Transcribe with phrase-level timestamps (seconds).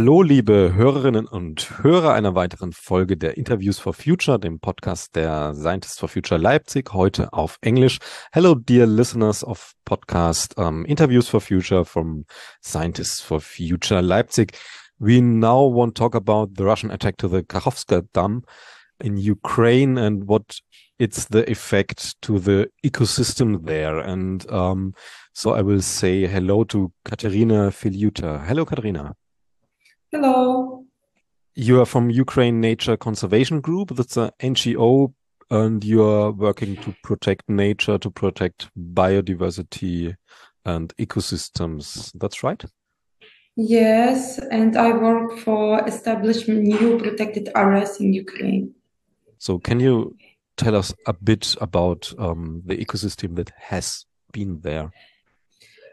[0.00, 5.52] Hallo, liebe Hörerinnen und Hörer einer weiteren Folge der Interviews for Future, dem Podcast der
[5.52, 7.98] Scientists for Future Leipzig, heute auf Englisch.
[8.32, 12.24] Hello, dear listeners of podcast um, Interviews for Future from
[12.64, 14.52] Scientists for Future Leipzig.
[14.98, 18.44] We now want to talk about the Russian attack to the Kakhovska Dam
[19.04, 20.62] in Ukraine and what
[20.98, 23.98] it's the effect to the ecosystem there.
[23.98, 24.94] And um,
[25.34, 28.46] so I will say hello to Katerina Filiuta.
[28.46, 29.14] Hello, Katerina.
[30.12, 30.84] Hello.
[31.54, 33.94] You are from Ukraine Nature Conservation Group.
[33.94, 35.14] That's an NGO,
[35.50, 40.16] and you are working to protect nature, to protect biodiversity
[40.64, 42.10] and ecosystems.
[42.18, 42.64] That's right?
[43.54, 48.74] Yes, and I work for establishment new protected areas in Ukraine.
[49.38, 50.16] So, can you
[50.56, 54.90] tell us a bit about um, the ecosystem that has been there?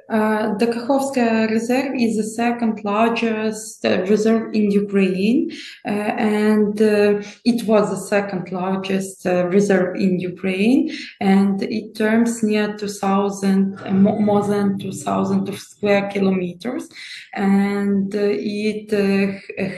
[0.09, 5.51] Uh, the Kakhovska Reserve is the second largest uh, reserve in Ukraine,
[5.85, 12.41] uh, and uh, it was the second largest uh, reserve in Ukraine, and it terms
[12.41, 16.87] near 2,000, uh, more than 2,000 square kilometers,
[17.33, 18.89] and it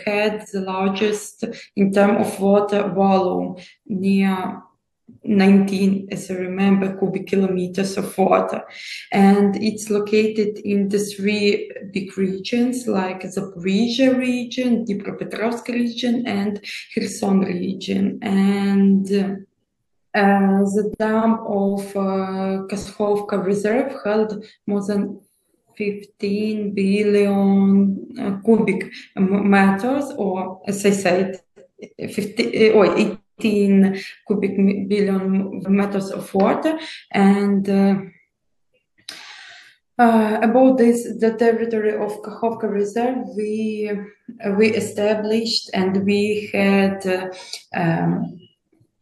[0.06, 1.44] had the largest
[1.76, 3.56] in terms of water volume,
[3.88, 4.62] near
[5.30, 8.64] 19, as I remember, cubic kilometers of water.
[9.12, 16.60] And it's located in the three big regions like Zaporizhia region, Dnipropetrovsk region, and
[16.94, 18.20] Kherson region.
[18.22, 19.06] And
[20.16, 25.22] uh, the dam of uh, Kakhovka Reserve held more than
[25.78, 31.40] 15 billion uh, cubic meters, or as I said,
[31.98, 32.86] 50, or
[33.40, 34.56] 18 cubic
[34.88, 36.80] billion meters of water.
[37.12, 37.96] And uh,
[39.98, 47.06] uh, about this, the territory of Kakhovka Reserve, we uh, we established and we had
[47.06, 47.28] uh,
[47.76, 48.40] um,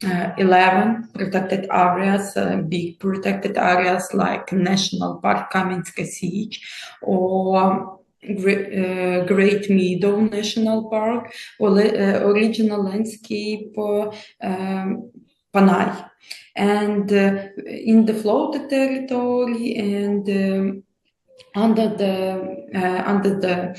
[0.03, 6.61] uh, 11 protected areas, uh, big protected areas like National Park Kamenskaya Sich
[7.01, 7.99] or
[8.35, 13.73] Great Meadow National Park original landscape
[14.41, 15.11] um,
[15.53, 16.03] Panay.
[16.55, 20.83] And in the floated territory and um,
[21.55, 23.75] under the under the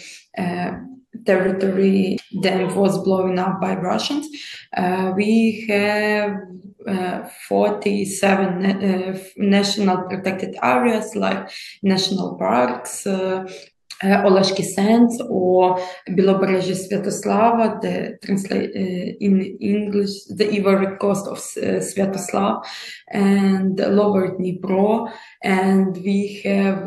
[1.24, 4.26] territory dam was blown up by Russians.
[4.76, 6.36] Uh, we have
[6.86, 11.50] uh, 47 uh, national protected areas like
[11.82, 13.06] national parks,
[14.02, 15.78] Oleshki Sands or
[16.08, 18.18] Biloberezhzhia Sviatoslava, the
[19.20, 22.64] in English, the Ivory Coast of uh, Sviatoslav
[23.10, 25.10] and Lower Dnipro.
[25.42, 26.84] And we have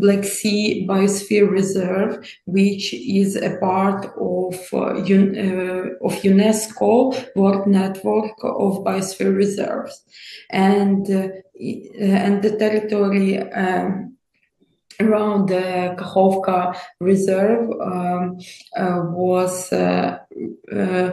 [0.00, 9.36] Black Sea Biosphere Reserve, which is a part of, of UNESCO World Network of Biosphere
[9.36, 10.04] Reserves.
[10.50, 14.16] And, and the territory um,
[15.02, 18.38] around the Kakhovka Reserve um,
[18.76, 20.18] uh, was uh,
[20.72, 21.10] uh,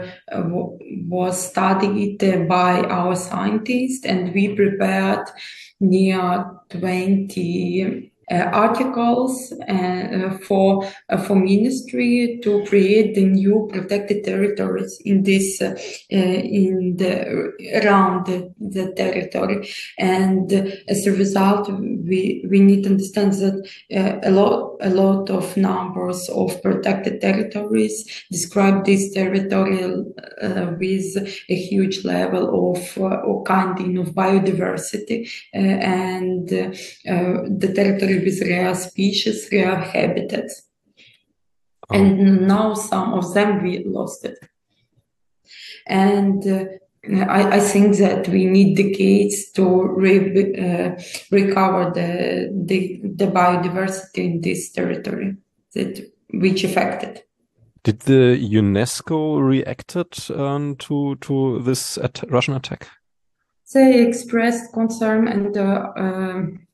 [1.08, 5.28] was studied by our scientists, and we prepared
[5.80, 15.02] near 20 uh, articles uh, for uh, for ministry to create the new protected territories
[15.06, 15.62] in this
[16.10, 17.52] in the
[17.82, 19.70] around the, the territory.
[19.98, 20.52] And
[20.88, 23.68] as a result we we need to understand that
[24.24, 29.84] a lot a lot of numbers of protected territories describe this territory
[30.42, 31.18] uh, with
[31.50, 39.50] a huge level of uh, kind of biodiversity uh, and the territory with rare species,
[39.52, 40.64] rare habitats.
[41.90, 41.96] Oh.
[41.96, 44.38] And now some of them we lost it.
[45.88, 46.66] And uh,
[47.28, 50.20] I, I, think that we need decades to re,
[50.54, 51.02] uh,
[51.32, 55.38] recover the, the, the biodiversity in this territory
[55.74, 56.00] that
[56.34, 57.24] which affected.
[57.84, 62.88] Did the UNESCO reacted um, to to this at Russian attack?
[63.74, 66.68] They expressed concern and uh, um,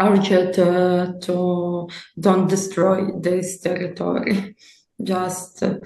[0.00, 1.88] urged uh, to
[2.18, 4.56] don't destroy this territory.
[5.02, 5.78] Just uh,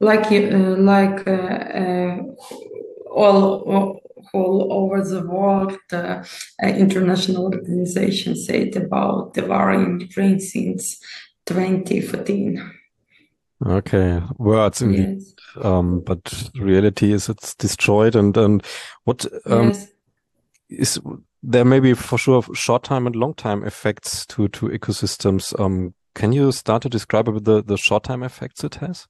[0.00, 1.26] like uh, like
[3.10, 4.00] all
[4.34, 6.22] all over the world, uh,
[6.62, 11.00] international organizations said about the war in Ukraine since
[11.46, 12.72] 2014.
[13.66, 15.64] Okay, words indeed, yes.
[15.64, 18.14] um, but reality is it's destroyed.
[18.14, 18.62] And and
[19.04, 19.88] what um, yes.
[20.68, 21.00] is
[21.42, 25.58] there may be for sure short time and long time effects to to ecosystems.
[25.58, 29.06] Um, can you start to describe the the short time effects it has?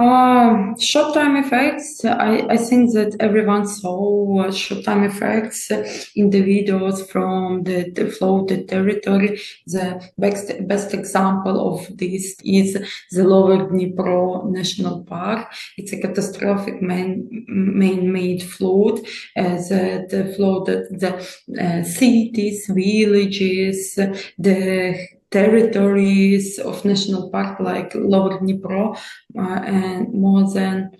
[0.00, 2.02] Um, short time effects.
[2.06, 5.70] I, I think that everyone saw uh, short time effects
[6.16, 9.38] in the videos from the, the floated territory.
[9.66, 12.78] The best, best example of this is
[13.10, 15.52] the Lower Dnipro National Park.
[15.76, 19.00] It's a catastrophic man, man-made flood
[19.36, 21.12] uh, that flooded the
[21.60, 23.96] uh, cities, villages,
[24.38, 28.96] the territories of national park like Lower Dnipro
[29.38, 30.90] uh, and more than,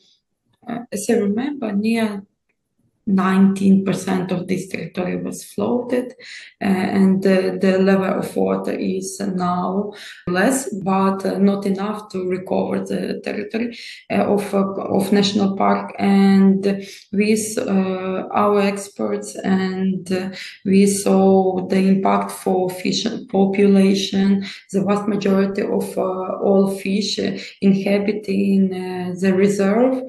[0.68, 2.22] uh, as I remember, near
[3.10, 6.14] 19% of this territory was floated
[6.60, 9.92] uh, and the, the, level of water is now
[10.26, 13.76] less but uh, not enough to recover the territory
[14.10, 15.94] uh, of, of national park.
[15.98, 16.64] And
[17.12, 20.34] with our experts and
[20.64, 27.18] we saw the impact for fish population the vast majority of all fish
[27.60, 28.70] inhabiting
[29.20, 30.02] the reserve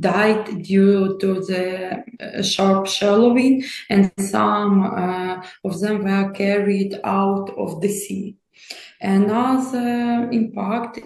[0.00, 1.93] died due to the
[2.42, 8.36] sharp shallowing, and some uh, of them were carried out of the sea.
[9.00, 11.00] Another impact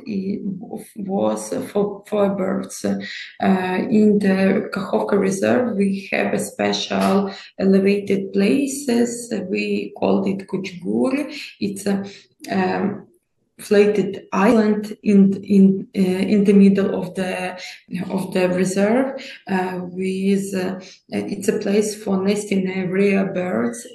[0.96, 2.84] was for, for birds.
[2.84, 2.96] Uh,
[3.40, 9.32] in the Kakhovka Reserve, we have a special elevated places.
[9.48, 11.36] We called it Kuchugury.
[11.58, 12.04] It's a
[12.52, 13.08] um,
[13.58, 17.58] flated island in in uh, in the middle of the
[18.10, 20.78] of the reserve uh, with uh,
[21.08, 23.86] it's a place for nesting rare birds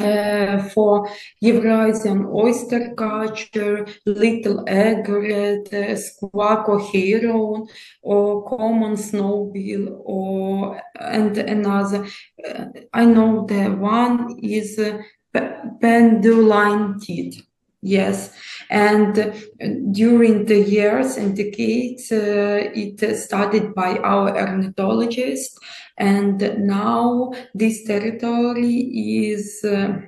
[0.00, 1.08] uh, for
[1.40, 7.66] Eurasian oyster catcher, little egret, uh, squacco heron,
[8.02, 12.06] or common spoonbill, or and another.
[12.44, 14.98] Uh, I know the one is uh,
[15.80, 17.42] penduline teeth.
[17.86, 18.34] Yes,
[18.70, 19.34] and uh,
[19.92, 25.58] during the years and decades, uh, it started by our ornithologists,
[25.98, 28.78] and now this territory
[29.28, 29.62] is.
[29.62, 30.00] Uh,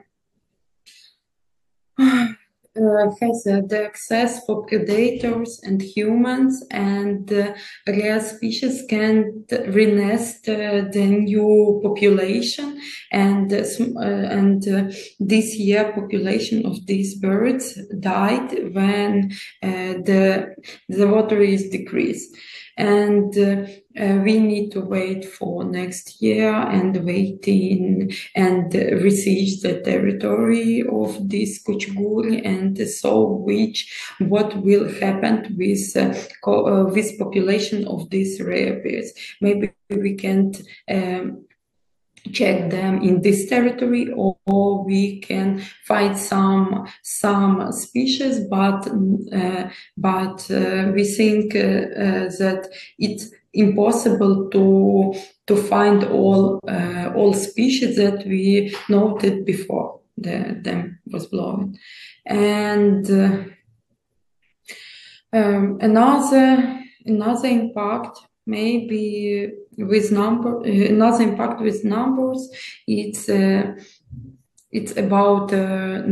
[2.77, 7.55] uh, has uh, the access for predators and humans, and uh,
[7.87, 12.81] rare species can renest uh, the new population.
[13.13, 14.63] And and
[15.21, 19.33] this year, population of these birds died when
[19.63, 20.55] the
[20.89, 22.37] the water is decreased
[22.77, 23.67] and uh,
[23.99, 31.29] uh, we need to wait for next year and waiting and receive the territory of
[31.29, 36.15] this Kuchugury and so which what will happen with uh,
[36.51, 39.13] uh, with population of these rare birds.
[39.41, 40.53] Maybe we can
[40.91, 41.47] um,
[42.33, 48.87] check them in this territory or, or, we can find some some species but
[49.33, 52.69] uh, but uh, we think uh, uh that
[52.99, 55.15] it's impossible to
[55.47, 61.79] to find all uh, all species that we noted before the them was blown.
[62.27, 63.45] And uh,
[65.33, 72.51] um, another another impact maybe with number uh, another impact with numbers.
[72.87, 73.75] It's uh,
[74.71, 76.03] it's about uh,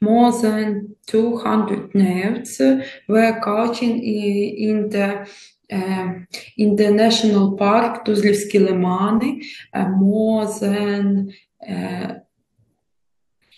[0.00, 2.60] more than 200 nodes
[3.08, 5.28] were catching in, the
[5.72, 6.12] uh,
[6.56, 11.32] in the national park Tuzlivsky Limani, uh, more than
[11.68, 12.14] uh,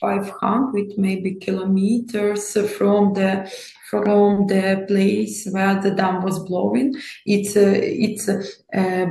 [0.01, 3.51] 500 maybe kilometers from the
[3.91, 6.95] from the place where the dam was blowing.
[7.27, 8.43] It's a, it's a,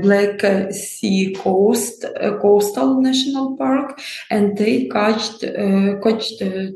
[0.01, 0.41] Black
[0.71, 6.41] Sea coast uh, coastal national park, and they catched uh, catched.
[6.41, 6.71] Uh,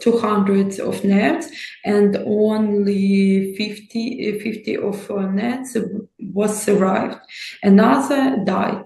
[0.00, 1.48] 200 of nets
[1.86, 5.74] and only 50, 50 of nets
[6.18, 7.16] was survived.
[7.62, 8.84] Another died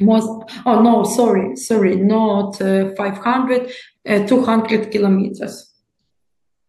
[0.00, 0.28] most
[0.64, 3.70] oh no sorry sorry not uh, 500
[4.08, 5.67] uh, 200 kilometers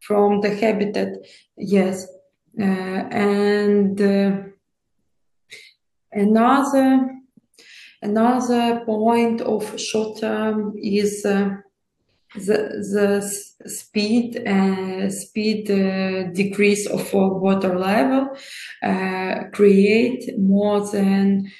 [0.09, 1.11] from the habitat
[1.55, 2.07] yes.
[2.59, 2.63] Uh,
[3.11, 4.31] and uh,
[6.11, 6.87] another
[8.01, 11.49] another point of short term is uh,
[12.35, 12.57] the,
[12.95, 18.29] the speed uh, speed uh, decrease of water level
[19.53, 21.51] create more than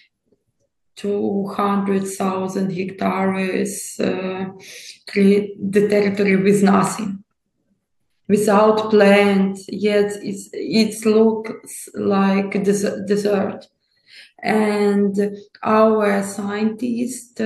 [0.96, 4.46] 200,000 hectares uh,
[5.08, 7.19] create the territory with nothing
[8.30, 13.66] without plants yet it's, it looks like des- desert
[14.42, 17.42] and our scientists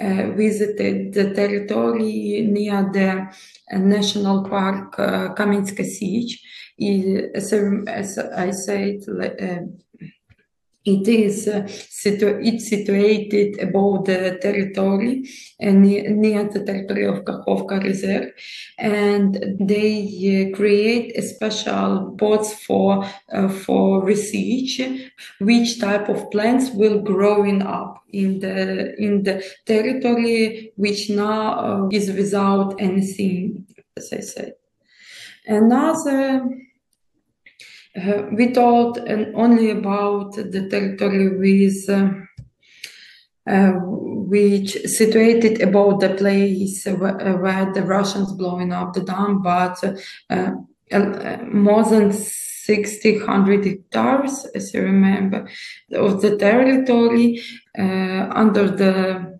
[0.00, 6.40] uh, visited the territory near the uh, national park uh, Kamenska Sich.
[7.34, 9.66] As, as, I said, uh,
[10.94, 15.28] it is uh, situ- it's situated above the territory
[15.60, 18.30] and uh, near the territory of Kakhovka Reserve,
[18.78, 19.30] and
[19.60, 19.92] they
[20.52, 23.04] uh, create a special pots for
[23.64, 24.74] for research,
[25.40, 32.10] which type of plants will growing up in the in the territory which now is
[32.12, 33.66] without anything,
[33.96, 34.54] as I said.
[35.46, 36.44] Another
[37.98, 38.98] uh, we thought
[39.34, 42.10] only about the territory with uh,
[43.50, 49.82] uh, which situated about the place where, where, the Russians blowing up the dam, but
[50.28, 50.50] uh,
[51.50, 55.48] more than 60, 100 hectares, as you remember,
[55.94, 57.40] of the territory
[57.78, 59.38] uh, under the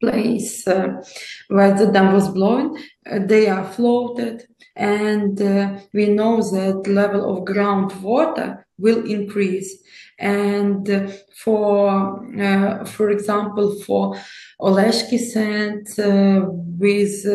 [0.00, 1.02] place uh,
[1.48, 2.76] where the dam was blowing,
[3.22, 9.82] they are floated and uh, we know that level of groundwater will increase.
[10.18, 14.16] And uh, for uh, for example for
[14.60, 17.26] Oleshki sand uh, with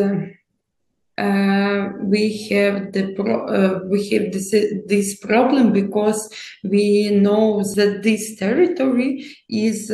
[1.18, 4.54] uh, we have the pro- we have this
[4.86, 6.30] this problem because
[6.64, 9.92] we know that this territory is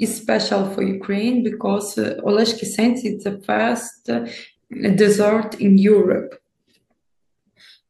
[0.00, 4.10] is special for Ukraine because uh, Oleshki Sand is the first
[4.96, 6.43] desert in Europe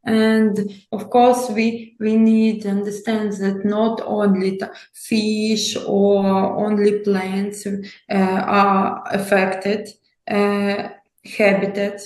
[0.05, 4.61] and of course, we, we need to understand that not only
[4.93, 6.27] fish or
[6.67, 7.75] only plants uh,
[8.11, 9.89] are affected,
[10.29, 10.89] uh,
[11.25, 12.03] habitat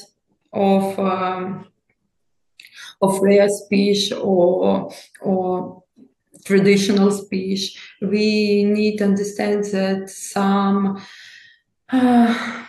[0.52, 1.66] of, um,
[3.02, 5.82] of rare species or, or
[6.44, 7.76] traditional species.
[8.00, 11.02] We need to understand that some
[11.90, 12.64] uh,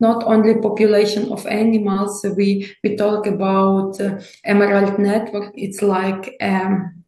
[0.00, 2.24] not only population of animals.
[2.36, 5.52] We we talk about uh, emerald network.
[5.56, 7.04] It's like um,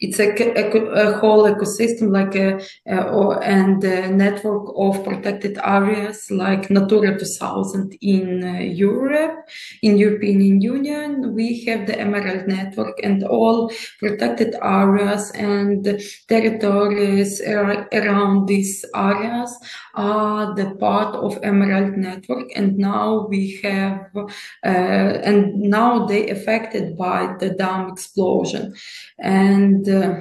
[0.00, 5.58] it's a, a, a, whole ecosystem like a, a or, and a network of protected
[5.64, 9.48] areas like Natura 2000 in uh, Europe,
[9.82, 11.34] in European Union.
[11.34, 19.56] We have the Emerald Network and all protected areas and territories ar- around these areas
[19.94, 22.50] are the part of Emerald Network.
[22.54, 24.28] And now we have, uh,
[24.64, 28.74] and now they affected by the dam explosion.
[29.18, 30.14] And and uh,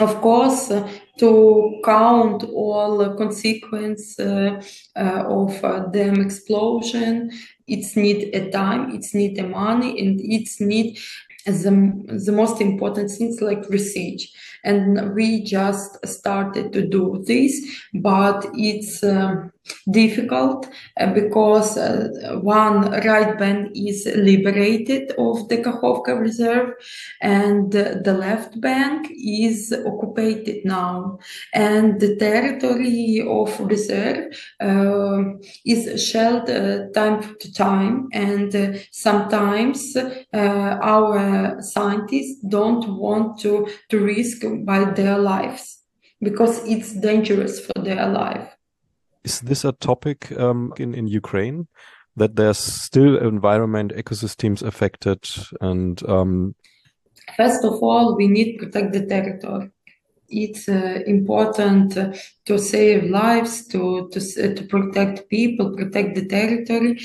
[0.00, 4.60] of course uh, to count all consequence uh,
[5.40, 5.50] of
[5.92, 7.30] dam explosion
[7.66, 10.98] it's need a time it's need a money and it's need
[11.46, 14.32] the, the most important things like research
[14.64, 17.60] and we just started to do this
[17.94, 19.48] but it's uh,
[19.90, 26.74] difficult uh, because uh, one right bank is liberated of the Kakhovka reserve
[27.20, 31.18] and the left bank is occupied now.
[31.54, 35.22] And the territory of reserve uh,
[35.64, 38.08] is shelled uh, time to time.
[38.12, 39.96] And uh, sometimes
[40.32, 45.82] our scientists don't want to, to risk by their lives
[46.20, 48.48] because it's dangerous for their life.
[49.24, 51.68] Is this a topic um, in in Ukraine
[52.16, 55.24] that there's still environment ecosystems affected
[55.60, 56.54] and um...
[57.36, 59.70] first of all we need to protect the territory
[60.32, 61.96] it's uh, important
[62.44, 67.00] to save lives, to, to, to protect people, protect the territory.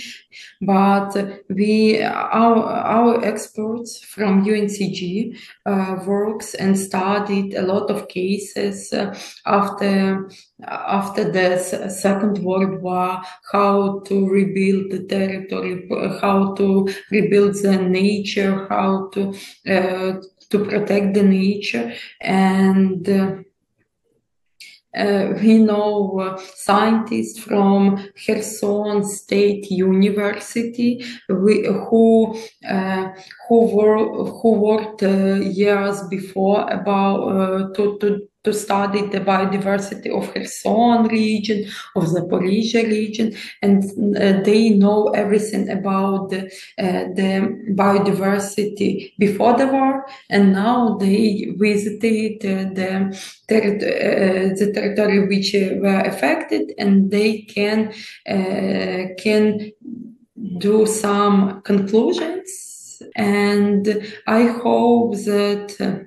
[0.61, 8.91] But we, our, our experts from UNCG uh, works and studied a lot of cases
[8.93, 9.15] uh,
[9.45, 10.29] after
[10.65, 15.87] after the Second World War, how to rebuild the territory,
[16.19, 19.35] how to rebuild the nature, how to
[19.69, 20.19] uh,
[20.49, 23.35] to protect the nature and uh,
[24.97, 32.35] uh, we know uh, scientists from Kherson State University we, who
[32.67, 33.09] uh,
[33.47, 40.09] who, were, who worked uh, years before about uh, to, to to study the biodiversity
[40.17, 43.83] of Kherson region, of the Zaporizhia region, and
[44.15, 46.45] uh, they know everything about the,
[46.85, 47.31] uh, the,
[47.83, 52.89] biodiversity before the war, and now they visited uh, the,
[53.49, 57.91] ter- uh, the territory which were affected, and they can
[58.29, 59.71] uh, can
[60.57, 63.83] do some conclusions, and
[64.25, 66.06] I hope that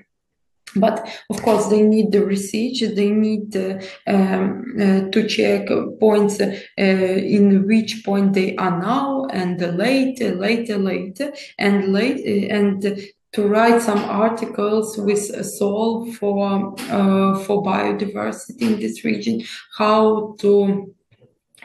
[0.77, 6.41] but of course they need the research they need uh, um, uh, to check points
[6.41, 13.47] uh, in which point they are now and later later later and late and to
[13.47, 19.43] write some articles with Sol for uh, for biodiversity in this region
[19.77, 20.95] how to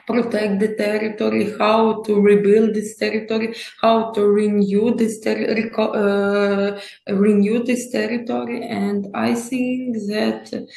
[0.07, 7.91] protect the territory, how to rebuild this territory, how to renew this uh, renew this
[7.91, 10.67] territory, and I think that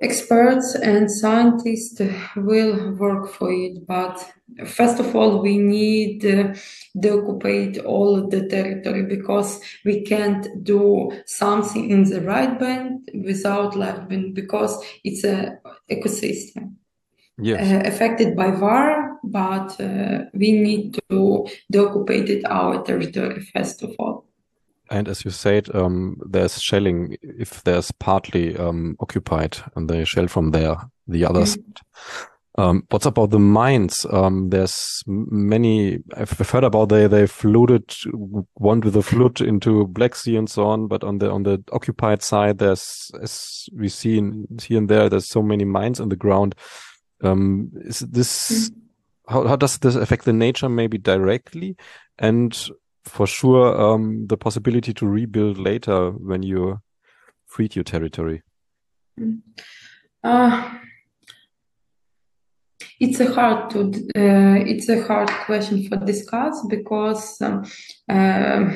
[0.00, 2.00] experts and scientists
[2.36, 3.86] will work for it.
[3.86, 4.18] But
[4.66, 6.54] first of all, we need uh,
[7.00, 13.76] to occupy all the territory because we can't do something in the right bank without
[13.76, 15.58] left bank because it's an
[15.88, 16.74] ecosystem
[17.38, 17.60] yes.
[17.60, 24.26] uh, affected by war, but uh, we need to deoccupy our territory first of all.
[24.90, 30.28] And as you said, um, there's shelling if there's partly um, occupied, and they shell
[30.28, 30.76] from there,
[31.08, 31.54] the other mm -hmm.
[31.54, 31.80] side.
[32.58, 34.06] Um, what's about the mines?
[34.10, 35.98] Um, there's many.
[36.14, 37.94] I've heard about they they floated
[38.54, 40.88] one with a flood into Black Sea and so on.
[40.88, 45.08] But on the on the occupied side, there's as we see in, here and there,
[45.08, 46.54] there's so many mines in the ground.
[47.22, 48.76] Um, is this mm.
[49.28, 51.76] how how does this affect the nature maybe directly,
[52.18, 52.56] and
[53.04, 56.80] for sure um, the possibility to rebuild later when you
[57.46, 58.42] freed your territory?
[59.18, 59.40] Mm.
[60.24, 60.78] Uh,
[63.00, 67.64] it's a hard to uh, it's a hard question for discuss because um,
[68.08, 68.70] uh,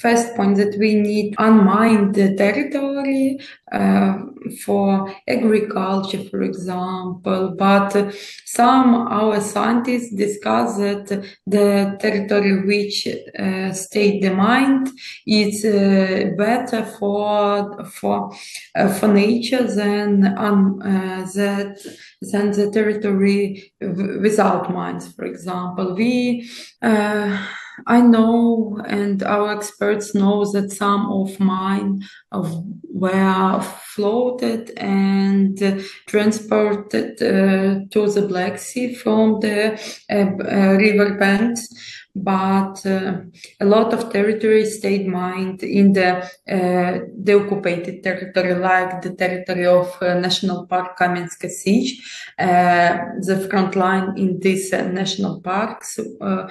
[0.00, 3.38] first point that we need unmine the territory
[3.72, 4.18] uh,
[4.64, 7.54] for agriculture, for example.
[7.56, 8.14] But
[8.46, 11.06] some our scientists discuss that
[11.46, 13.06] the territory which
[13.38, 14.88] uh, stayed demined
[15.26, 18.32] is uh, better for for
[18.74, 21.78] uh, for nature than um, that
[22.22, 25.12] than the territory without mines.
[25.14, 26.48] For example, we
[26.82, 27.46] uh,
[27.86, 35.58] I know, and our experts know that some of mine of were floated and
[36.06, 39.74] transported uh, to the Black Sea from the
[40.10, 41.68] uh, uh, river banks
[42.14, 43.20] but uh,
[43.60, 46.16] a lot of territory stayed mined in the
[46.48, 52.00] uh, the occupied territory, like the territory of uh, National Park Kamenska Sich.
[52.38, 56.50] Uh, the front line in these uh, national parks, uh,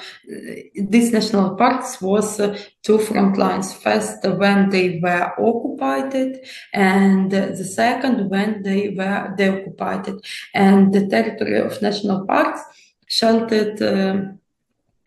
[0.75, 2.39] these national parks was
[2.83, 3.73] two front lines.
[3.73, 6.39] First, when they were occupied,
[6.73, 10.21] and the second when they were deoccupied,
[10.53, 12.61] and the territory of national parks
[13.07, 14.38] sheltered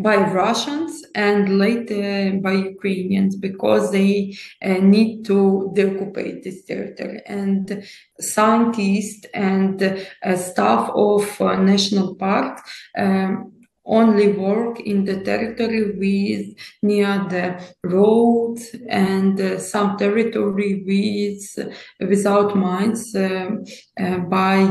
[0.03, 7.21] by Russians and later by Ukrainians because they uh, need to deoccupy this territory.
[7.27, 7.85] And
[8.21, 12.61] scientists and uh, staff of uh, national park
[12.97, 13.53] um,
[13.85, 21.69] only work in the territory with near the road and uh, some territory with
[22.09, 23.65] without mines um,
[24.01, 24.65] uh, by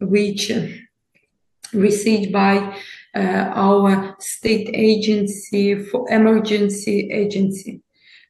[0.00, 0.52] which
[1.72, 2.76] received by uh,
[3.20, 7.82] our state agency for emergency agency.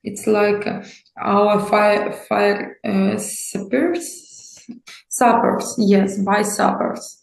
[0.05, 0.83] It's like uh,
[1.21, 4.67] our fire fire uh, sappers,
[5.09, 7.21] sappers, yes, by sappers.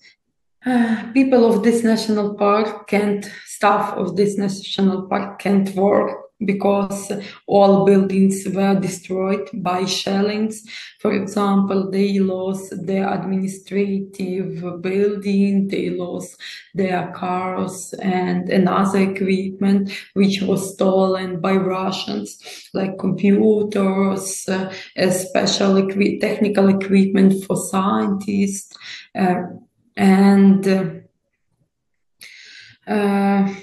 [0.66, 7.12] Uh, people of this national park can't, staff of this national park can't work because
[7.48, 10.64] all buildings were destroyed by shellings.
[11.00, 16.38] For example, they lost their administrative building, they lost
[16.74, 24.72] their cars and another equipment which was stolen by Russians, like computers, uh,
[25.12, 28.76] special equi technical equipment for scientists,
[29.16, 29.44] uh,
[29.96, 30.86] and uh,
[32.88, 33.54] uh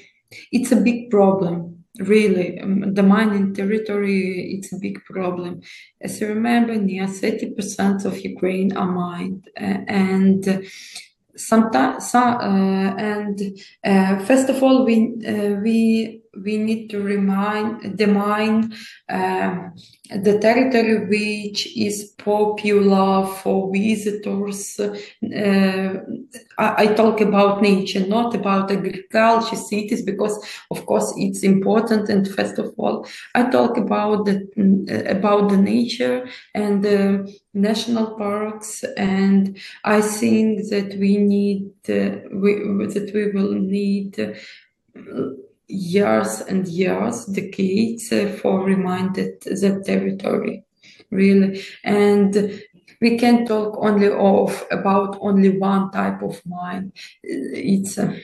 [0.52, 5.60] it's a big problem really um, the mining territory it's a big problem.
[6.00, 10.66] As you remember near 30% of ukraine are mined uh, and
[11.36, 12.38] sometimes uh,
[12.98, 13.40] and
[13.84, 18.72] uh, first of all we uh, we we need to remind demine
[19.08, 19.74] um,
[20.10, 24.78] the territory which is popular for visitors.
[24.78, 25.94] Uh,
[26.58, 32.08] I, I, talk about nature, not about agriculture, cities, because of course it's important.
[32.08, 38.84] And first of all, I talk about the about the nature and the national parks.
[38.96, 42.54] And I think that we need uh, we,
[42.94, 44.18] that we will need.
[44.96, 50.64] Uh, years and years, decades uh, for reminded that territory.
[51.10, 51.62] really.
[51.84, 52.62] And
[53.00, 56.92] we can talk only of about only one type of mine.
[57.22, 58.16] It's uh,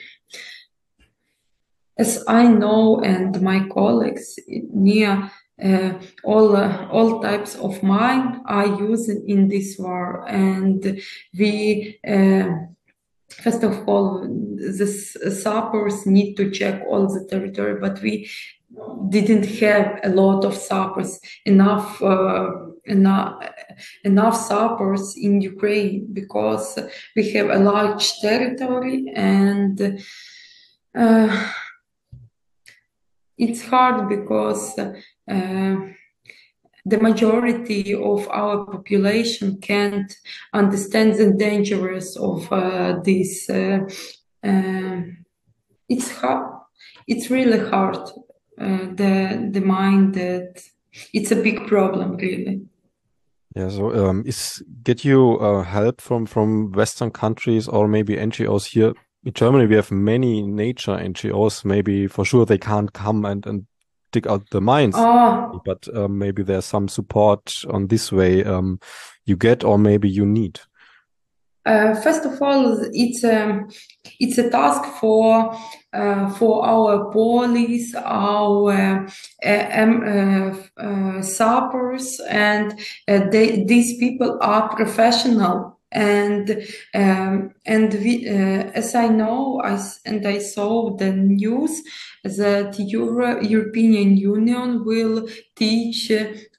[1.99, 5.31] as I know, and my colleagues near
[5.63, 11.01] uh, all uh, all types of mine are used in this war, and
[11.39, 11.99] we.
[12.07, 12.49] Uh,
[13.31, 14.21] first of all,
[14.57, 18.29] the sappers need to check all the territory, but we
[19.09, 22.51] didn't have a lot of sappers, enough, uh,
[22.85, 23.43] enough,
[24.05, 26.79] enough sappers in Ukraine because
[27.15, 30.01] we have a large territory and
[30.95, 31.51] uh,
[33.39, 35.77] it's hard because uh,
[36.87, 40.15] the majority of our population can't
[40.53, 43.51] understand the dangers of uh, this.
[43.51, 43.81] Uh,
[44.45, 45.01] uh,
[45.89, 46.61] it's hard.
[47.09, 48.09] It's really hard.
[48.59, 50.63] Uh, the the mind that
[51.13, 52.63] it's a big problem, really.
[53.57, 53.69] Yeah.
[53.69, 58.95] So, um, is get you uh, help from from Western countries or maybe NGOs here
[59.25, 59.67] in Germany?
[59.67, 61.65] We have many nature NGOs.
[61.65, 63.67] Maybe for sure they can't come and and
[64.17, 64.95] dig out the mines.
[64.97, 65.61] Oh.
[65.65, 68.81] But um, maybe there's some support on this way um,
[69.27, 70.61] you get or maybe you need.
[71.67, 73.69] Uh, first of all, it's a um,
[74.21, 75.53] it's a task for
[75.93, 84.69] uh, for our police, our uh, um, uh sappers, and uh, they, these people are
[84.77, 86.63] professional and
[86.95, 91.83] um, and we, uh, as I know, I, and I saw the news
[92.23, 96.13] that Euro, European Union will teach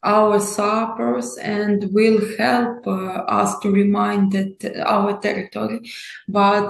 [0.04, 5.82] our sappers and will help uh, us to remind that our territory.
[6.28, 6.70] But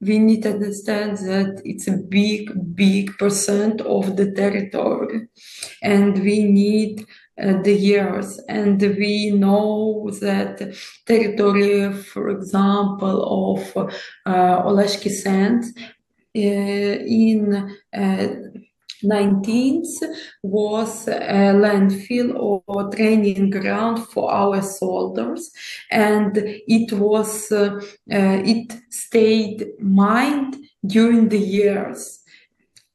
[0.00, 5.26] we need to understand that it's a big, big percent of the territory,
[5.82, 7.06] and we need
[7.40, 8.38] uh, the years.
[8.48, 10.74] And we know that
[11.06, 13.76] territory, for example, of
[14.26, 18.26] uh, Oleshki Sands uh, in uh,
[19.04, 20.02] 19th
[20.42, 25.50] was a landfill or training ground for our soldiers
[25.90, 27.78] and it was uh,
[28.10, 32.23] uh, it stayed mined during the years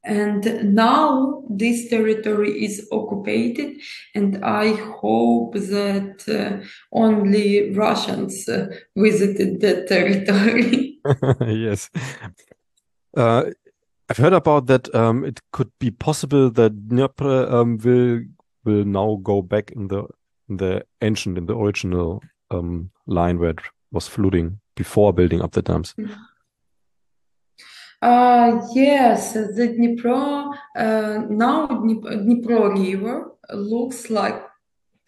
[0.03, 3.77] and now this territory is occupied,
[4.15, 10.99] and I hope that uh, only Russians uh, visited the territory.
[11.41, 11.89] yes.
[13.15, 13.45] Uh,
[14.09, 14.93] I've heard about that.
[14.95, 18.21] Um, it could be possible that Dnieper um, will
[18.65, 20.05] will now go back in the
[20.49, 23.59] in the ancient, in the original um, line where it
[23.91, 25.93] was flooding before building up the dams.
[25.97, 26.28] Mm -hmm.
[28.01, 34.41] Uh, yes, the Dnipro, uh, now Dnipro River looks like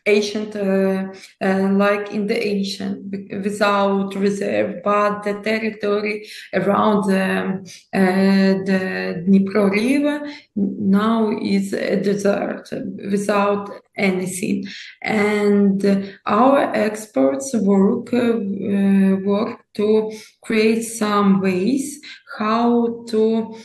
[0.06, 3.12] ancient, uh, uh, like in the ancient,
[3.44, 7.60] without reserve, but the territory around the,
[7.94, 12.70] uh, the Dnipro River now is a desert
[13.12, 14.66] without anything.
[15.02, 20.12] And our experts work work to
[20.42, 22.00] create some ways
[22.38, 23.56] how to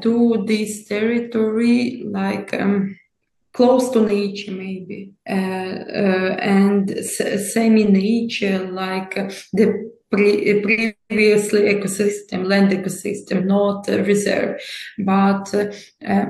[0.00, 2.54] do this territory like.
[2.54, 2.96] Um,
[3.52, 5.12] close to nature maybe.
[5.28, 9.14] Uh, uh, and semi nature like
[9.52, 14.60] the pre- previously ecosystem land ecosystem not reserve.
[14.98, 15.54] But
[16.06, 16.26] uh,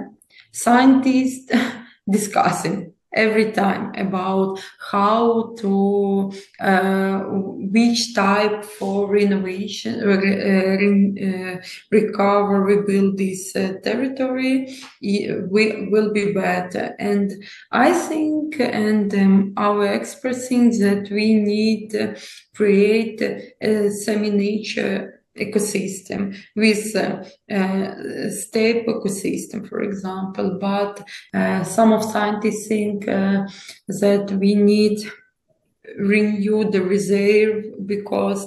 [0.52, 1.50] scientists
[2.10, 4.58] discussing every time about
[4.90, 14.78] how to uh, which type for renovation uh, re, uh, recover rebuild this uh, territory
[15.00, 16.94] we will be better.
[16.98, 17.32] And
[17.70, 22.16] i think and um, our experts think that we need
[22.54, 23.20] create
[23.60, 27.94] a semi nature ecosystem with uh, uh,
[28.86, 30.58] ecosystem, for example.
[30.60, 33.46] But uh, some of scientists think uh,
[33.88, 35.00] that we need
[35.98, 38.46] renew the reserve because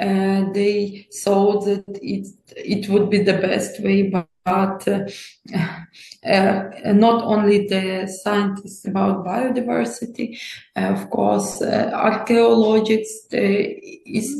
[0.00, 5.04] uh, they thought that it it would be the best way, but but uh,
[6.26, 10.38] uh, not only the scientists about biodiversity,
[10.76, 13.28] uh, of course, archaeologists,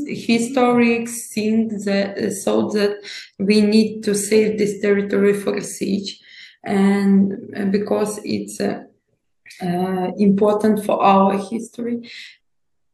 [0.06, 2.96] historians think that so that
[3.38, 6.20] we need to save this territory for research,
[6.64, 8.60] and because it's
[10.18, 12.10] important for our history.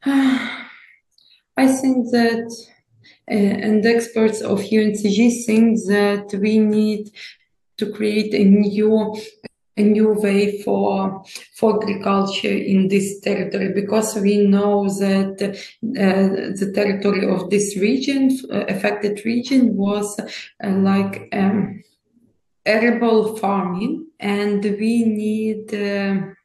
[0.05, 2.55] I think that
[3.31, 7.11] and experts of UNCG think that we need
[7.77, 9.15] to create a new
[9.79, 16.29] a new way for for agriculture in this territory because we know that uh,
[16.61, 21.83] the territory of this region, uh, affected region, was uh, like um,
[22.67, 26.37] arable farming, and we need.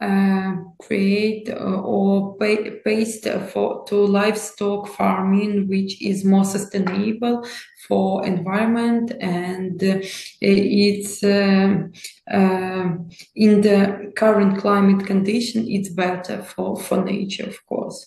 [0.00, 7.44] Uh, create uh, or pay, paste for to livestock farming which is more sustainable
[7.88, 9.98] for environment and uh,
[10.40, 11.90] it's um,
[12.30, 12.90] uh,
[13.34, 18.06] in the current climate condition it's better for for nature of course.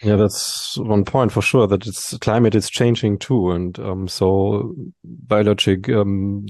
[0.00, 4.76] Yeah that's one point for sure that it's climate is changing too and um, so
[5.02, 6.46] biologic um,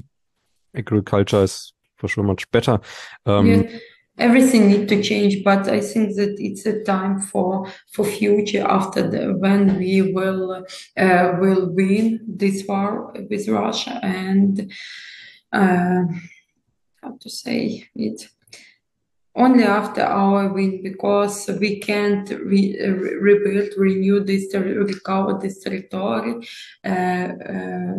[0.75, 2.79] agriculture is for sure much better.
[3.25, 3.79] Um, yeah
[4.17, 9.09] everything need to change but i think that it's a time for for future after
[9.09, 10.65] the when we will
[10.97, 14.71] uh, will win this war with russia and
[15.51, 16.03] uh,
[17.05, 18.27] how to say it?
[19.37, 22.77] Only after our win because we can't re-
[23.27, 26.35] rebuild renew this ter- recover this territory
[26.85, 27.95] uh, uh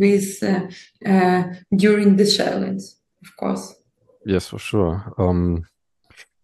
[0.00, 0.66] with uh,
[1.06, 1.42] uh,
[1.76, 2.84] during the challenge
[3.22, 3.74] of course
[4.24, 5.14] Yes, for sure.
[5.18, 5.64] Um,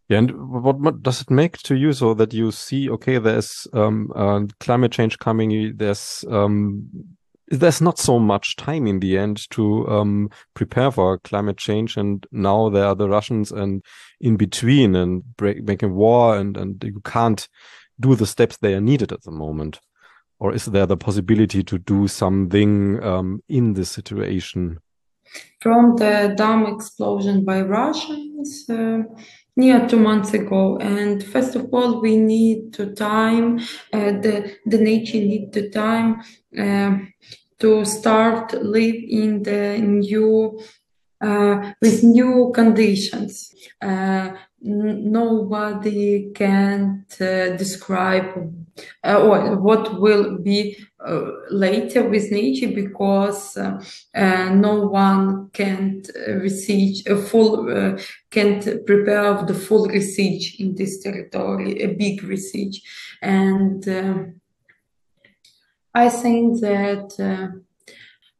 [0.08, 3.66] yeah, and what, what does it make to you so that you see, okay, there's
[3.72, 6.88] um, uh, climate change coming, there's um,
[7.48, 12.26] there's not so much time in the end to um, prepare for climate change, and
[12.32, 13.82] now there are the Russians and
[14.20, 17.48] in between and break, making war, and and you can't
[18.00, 19.80] do the steps they are needed at the moment.
[20.38, 24.78] Or is there the possibility to do something um, in this situation?
[25.60, 29.02] From the dam explosion by Russians uh,
[29.56, 30.78] near two months ago.
[30.78, 33.60] And first of all, we need to time
[33.92, 36.22] uh, the the nature need to time
[36.58, 36.98] uh,
[37.60, 40.60] to start live in the new
[41.20, 43.54] uh, with new conditions.
[44.64, 48.50] Uh, nobody can uh, describe
[49.02, 53.78] uh, what will be uh, later with nature because uh,
[54.14, 57.66] uh, no one can research a full
[58.30, 62.80] can't prepare the full research in this territory a big research.
[63.20, 64.42] And
[65.96, 67.12] i think that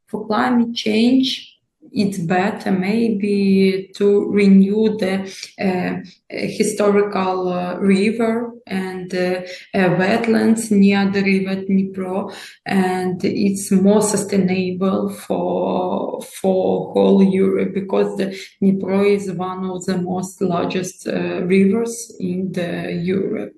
[0.07, 1.54] for climate change
[1.95, 5.13] it's better maybe to renew the
[5.59, 9.41] uh, historical uh, river and uh,
[9.73, 18.37] wetlands near the river Dnipro, and it's more sustainable for for whole Europe because the
[18.61, 23.53] Dnipro is one of the most largest rivers in the Europe,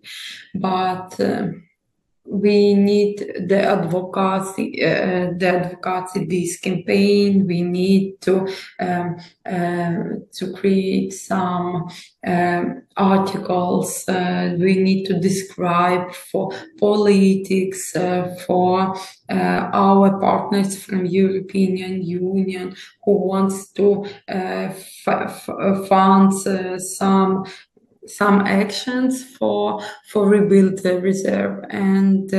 [0.54, 1.48] but uh,
[2.30, 7.48] we need the advocacy, uh, the advocacy this campaign.
[7.48, 8.48] We need to
[8.80, 11.90] um, uh, to create some
[12.26, 14.04] um, articles.
[14.08, 18.96] Uh, we need to describe for politics uh, for
[19.30, 24.70] uh, our partners from European Union who wants to uh,
[25.88, 26.34] fund
[26.82, 27.46] some
[28.08, 31.64] some actions for for rebuild the reserve.
[31.70, 32.34] And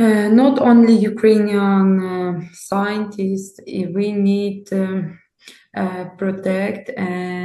[0.00, 5.18] uh, not only Ukrainian uh, scientists, we need um,
[5.76, 7.43] uh, protect and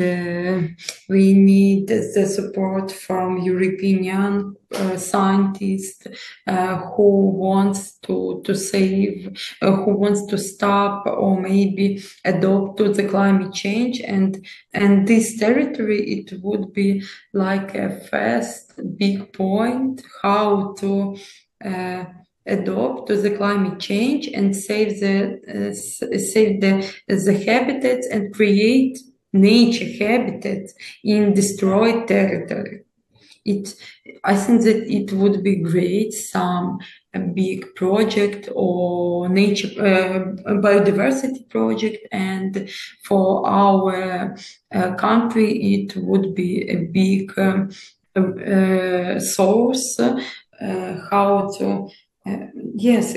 [0.00, 0.68] uh,
[1.08, 6.06] we need the support from European uh, scientists
[6.46, 12.92] uh, who wants to to save, uh, who wants to stop or maybe adopt to
[12.92, 14.00] the climate change.
[14.00, 21.16] And and this territory it would be like a first big point how to
[21.64, 22.04] uh,
[22.46, 25.74] adopt to the climate change and save the uh,
[26.18, 26.72] save the
[27.08, 28.98] the habitats and create
[29.32, 30.70] nature habitat
[31.04, 32.84] in destroyed territory.
[33.44, 33.74] It
[34.22, 36.78] i think that it would be great some
[37.14, 42.68] a big project or nature uh, biodiversity project and
[43.02, 44.36] for our
[44.74, 47.70] uh, country it would be a big um,
[48.14, 49.98] uh, source
[51.10, 51.88] how to
[52.26, 53.14] uh, yes,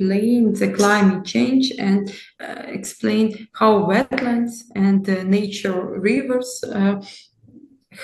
[0.00, 2.10] explain the climate change and
[2.40, 6.64] uh, explain how wetlands and uh, nature rivers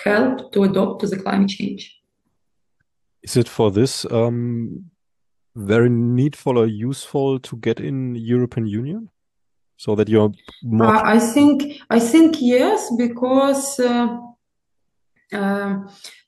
[0.04, 1.98] help to adopt to the climate change.
[3.22, 4.90] Is it for this um,
[5.54, 9.08] very needful or useful to get in European Union?
[9.78, 10.32] So that you're
[10.62, 10.96] more.
[10.96, 14.18] Uh, I think I think yes, because uh, uh, uh,
[15.32, 15.80] Uh,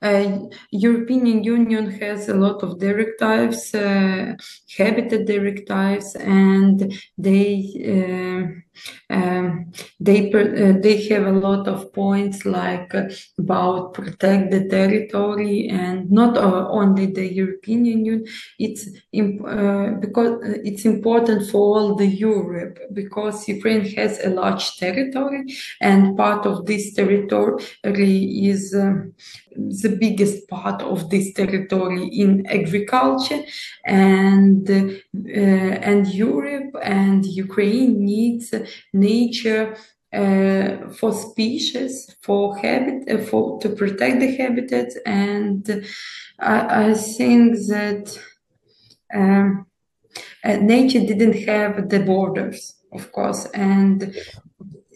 [0.03, 0.39] uh,
[0.73, 4.35] European Union has a lot of directives, uh,
[4.77, 8.61] habitat directives, and they uh,
[9.11, 12.93] um, they uh, they have a lot of points like
[13.38, 18.27] about protect the territory and not uh, only the European Union.
[18.59, 25.45] It's uh, because it's important for all the Europe because Ukraine has a large territory
[25.81, 27.59] and part of this territory
[28.53, 29.14] is um,
[29.57, 33.43] the biggest part of this territory in agriculture.
[33.85, 38.55] And uh, and Europe and Ukraine needs
[38.93, 39.77] nature
[40.13, 45.85] uh, for species, for habit, uh, for to protect the habitat, and
[46.39, 48.19] I, I think that
[49.13, 49.67] um,
[50.45, 54.17] uh, nature didn't have the borders, of course, and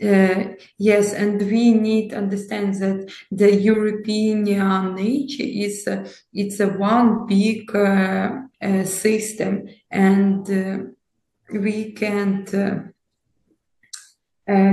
[0.03, 6.69] uh, yes, and we need to understand that the European nature is uh, it's a
[6.69, 10.79] one big uh, uh system, and uh,
[11.53, 12.79] we can't uh,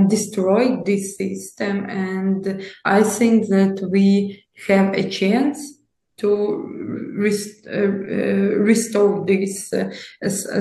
[0.08, 1.88] destroy this system.
[1.88, 5.79] And I think that we have a chance
[6.20, 7.86] to rest, uh, uh,
[8.64, 9.90] restore this uh,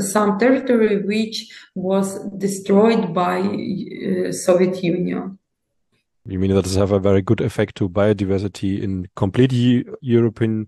[0.01, 3.41] some territory which was destroyed by
[4.31, 5.37] Soviet Union.
[6.25, 10.67] You mean that does have a very good effect to biodiversity in completely European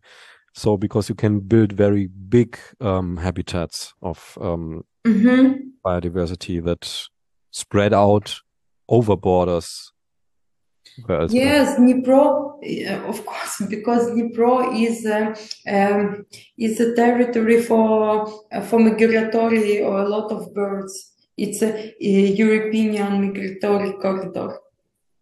[0.54, 5.56] so because you can build very big um, habitats of um, mm -hmm.
[5.84, 7.10] biodiversity that
[7.52, 8.42] spread out
[8.88, 9.91] over borders
[11.30, 12.60] yes, Dnipro,
[13.10, 15.36] of course, because Dnipro is uh,
[15.68, 16.26] um,
[16.58, 21.12] is a territory for uh, for migratory or a lot of birds.
[21.38, 24.60] It's a, a European migratory corridor.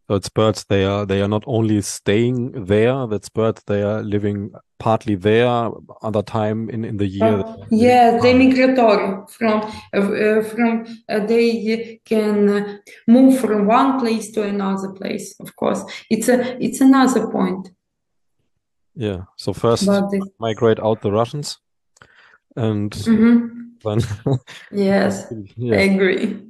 [0.10, 0.66] So it's birds.
[0.66, 3.06] They are they are not only staying there.
[3.06, 3.62] That's birds.
[3.68, 5.70] They are living partly there,
[6.02, 7.44] other time in in the year.
[7.46, 9.62] Uh, yeah, they migratory from
[9.94, 15.36] uh, from uh, they can move from one place to another place.
[15.40, 17.70] Of course, it's a it's another point.
[18.96, 19.26] Yeah.
[19.38, 19.88] So first
[20.40, 21.60] migrate out the Russians,
[22.56, 23.50] and mm -hmm.
[23.84, 24.00] then
[24.72, 26.49] yes, yes, I agree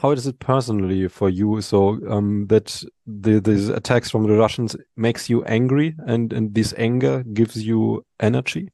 [0.00, 1.60] how is it personally for you?
[1.60, 6.74] So um, that the these attacks from the Russians makes you angry, and and this
[6.76, 8.70] anger gives you energy.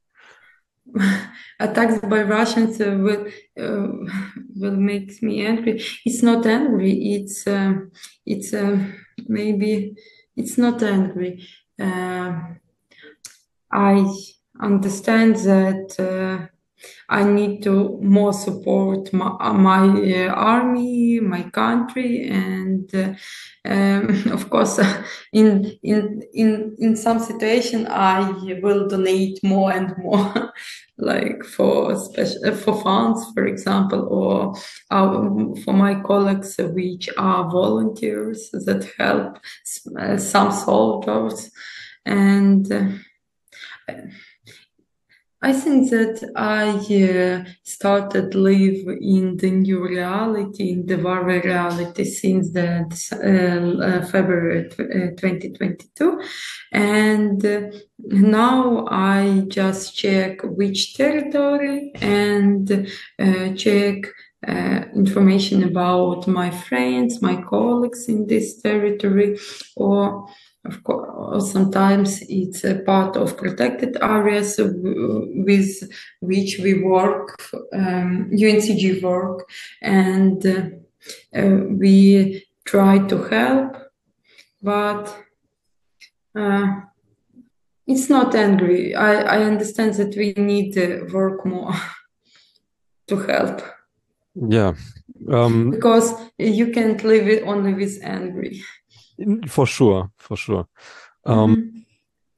[1.61, 3.27] attacks by Russians uh, will
[3.59, 3.89] uh,
[4.55, 5.83] will make me angry.
[6.05, 6.93] It's not angry.
[6.93, 7.75] It's uh,
[8.25, 8.79] it's uh,
[9.29, 9.97] maybe
[10.37, 11.47] it's not angry.
[11.81, 12.41] Uh,
[13.73, 14.07] I
[14.61, 16.47] understand that uh,
[17.09, 23.15] I need to more support my, my uh, army, my country, and uh,
[23.65, 24.79] um, of course,
[25.33, 30.53] in in in in some situation, I will donate more and more,
[30.99, 34.55] like for special for funds, for example, or
[34.91, 39.39] uh, for my colleagues which are volunteers that help
[39.99, 41.51] uh, some soldiers,
[42.05, 43.03] and.
[45.43, 51.25] Uh, I think that I uh, started live in the new reality, in the war
[51.25, 56.21] reality since the uh, uh February uh, 2022.
[56.73, 57.61] And uh,
[57.99, 64.07] now I just check which territory and uh, check
[64.95, 69.37] information about my friends, my colleagues in this territory,
[69.75, 70.29] or
[70.67, 77.41] of course, sometimes it's a part of protected areas with which we work,
[77.73, 79.49] um, UNCG work,
[79.83, 83.77] and uh, we try to help,
[84.63, 85.17] but
[86.35, 86.67] uh,
[87.87, 88.95] it's not angry.
[88.95, 91.75] I, I understand that we need to work more
[93.07, 93.63] to help.
[94.35, 94.75] Yeah.
[95.33, 98.63] Um, because you can't live it only with angry.
[99.49, 100.67] For sure, for sure.
[101.25, 101.87] Um, mm -hmm.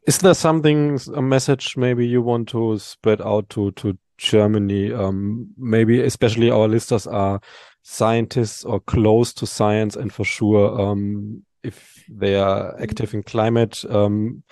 [0.09, 4.91] Is there something, a message maybe you want to spread out to to Germany?
[4.93, 7.41] Um, maybe especially our listeners are
[7.83, 13.85] scientists or close to science, and for sure, um, if they are active in climate,
[13.91, 14.43] um,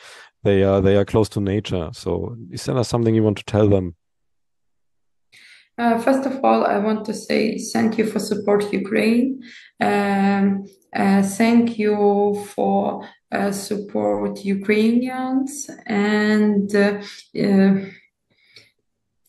[0.42, 1.88] they are they are close to nature.
[1.92, 3.96] So, is there something you want to tell them?
[5.78, 9.42] Uh, first of all, I want to say thank you for support Ukraine.
[9.80, 10.64] Um,
[10.96, 17.00] uh, thank you for uh, support Ukrainians and uh,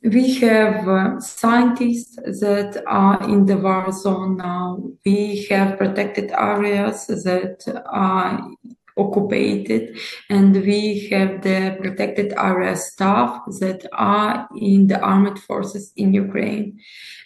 [0.03, 4.81] we have uh, scientists that are in the war zone now.
[5.05, 8.49] We have protected areas that are
[8.95, 9.95] occupied
[10.29, 16.79] and we have the protected area staff that are in the armed forces in Ukraine.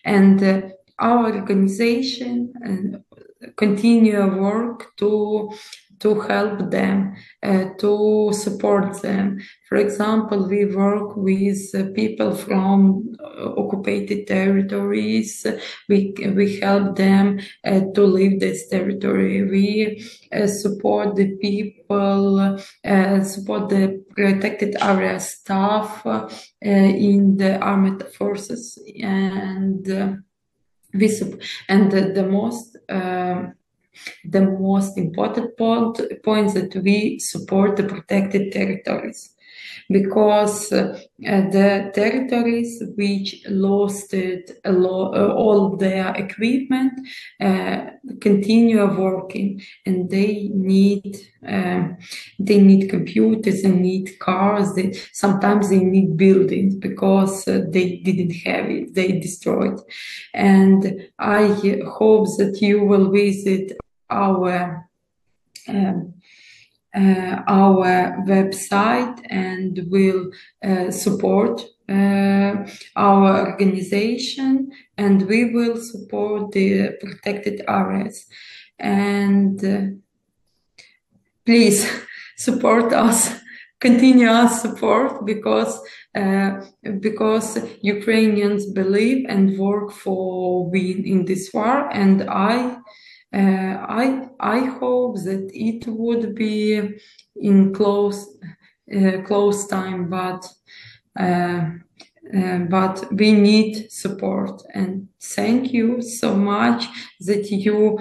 [0.04, 0.62] And uh,
[1.00, 3.04] our organization and
[3.58, 5.52] continue work to
[6.02, 9.40] to help them, uh, to support them.
[9.70, 15.46] For example, we work with uh, people from uh, occupied territories.
[15.88, 19.44] We, we help them uh, to leave this territory.
[19.44, 26.04] We uh, support the people, uh, support the protected area staff
[26.62, 30.24] in the armed forces and
[30.94, 31.10] we
[31.70, 33.54] and the, the most um,
[34.24, 39.36] the most important point, points that we support the protected territories
[39.90, 44.14] because uh, the territories which lost
[44.66, 46.94] lo- uh, all their equipment
[47.40, 47.86] uh,
[48.20, 51.98] continue working and they need um,
[52.40, 58.32] they need computers and need cars they, sometimes they need buildings because uh, they didn't
[58.46, 59.80] have it they destroyed.
[60.34, 61.48] And i
[61.88, 63.78] hope that you will visit
[64.10, 64.88] our
[65.68, 66.21] um, uh,
[66.96, 70.32] our website and will
[70.64, 72.66] uh, support uh,
[72.96, 78.26] our organization and we will support the protected areas.
[78.80, 79.82] And uh,
[81.46, 81.90] please
[82.38, 83.42] support us
[83.82, 85.82] continue our support because
[86.16, 86.62] uh,
[87.00, 91.90] because Ukrainians believe and work for win in this war.
[91.92, 92.80] And I uh,
[93.34, 97.00] I I hope that it would be
[97.36, 98.38] in close
[98.96, 100.46] uh, close time, but
[101.20, 101.70] uh,
[102.70, 104.62] but we need support.
[104.74, 106.88] And thank you so much
[107.22, 108.00] that you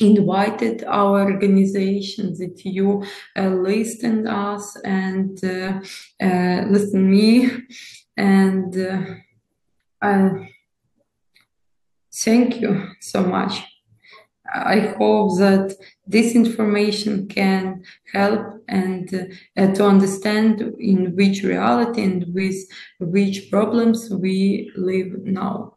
[0.00, 3.04] invited our organization that you
[3.36, 5.80] uh, listened us and uh,
[6.22, 7.50] uh, listen me
[8.16, 8.76] and
[12.24, 13.62] Thank you so much.
[14.52, 15.74] I hope that
[16.06, 22.56] this information can help and uh, to understand in which reality and with
[22.98, 25.74] which problems we live now.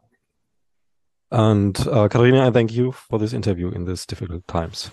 [1.31, 4.89] And uh, Kateryna, I thank you for this interview in these difficult times.